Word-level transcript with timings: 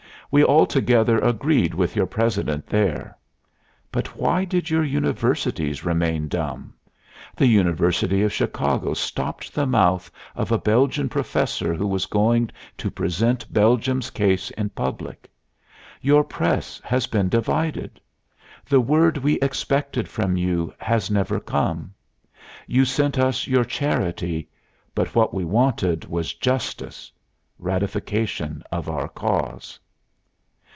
We 0.33 0.45
altogether 0.45 1.19
agreed 1.19 1.73
with 1.73 1.93
your 1.93 2.05
President 2.05 2.65
there. 2.65 3.17
But 3.91 4.15
why 4.15 4.45
did 4.45 4.69
your 4.69 4.81
universities 4.85 5.83
remain 5.83 6.29
dumb? 6.29 6.73
The 7.35 7.47
University 7.47 8.21
of 8.23 8.31
Chicago 8.31 8.93
stopped 8.93 9.53
the 9.53 9.65
mouth 9.65 10.09
of 10.33 10.49
a 10.49 10.57
Belgian 10.57 11.09
professor 11.09 11.73
who 11.73 11.85
was 11.85 12.05
going 12.05 12.49
to 12.77 12.89
present 12.89 13.51
Belgium's 13.51 14.09
case 14.09 14.51
in 14.51 14.69
public. 14.69 15.29
Your 15.99 16.23
press 16.23 16.79
has 16.85 17.07
been 17.07 17.27
divided. 17.27 17.99
The 18.65 18.79
word 18.79 19.17
we 19.17 19.37
expected 19.41 20.07
from 20.07 20.37
you 20.37 20.73
has 20.77 21.11
never 21.11 21.41
come. 21.41 21.93
You 22.67 22.85
sent 22.85 23.19
us 23.19 23.47
your 23.47 23.65
charity; 23.65 24.47
but 24.95 25.13
what 25.13 25.33
we 25.33 25.43
wanted 25.43 26.05
was 26.05 26.33
justice, 26.33 27.11
ratification 27.59 28.63
of 28.71 28.89
our 28.89 29.09
cause." 29.09 29.77